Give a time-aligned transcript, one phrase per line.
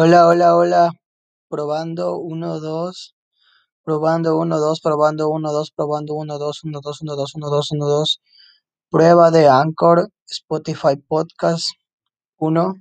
[0.00, 0.92] Hola, hola, hola.
[1.48, 3.16] Probando, uno, dos.
[3.82, 7.72] Probando, uno, dos, probando, uno, dos, probando, uno, dos, uno, dos, uno, dos, uno, dos,
[7.72, 8.20] uno, dos.
[8.90, 11.66] Prueba de Anchor, Spotify Podcast,
[12.36, 12.74] uno.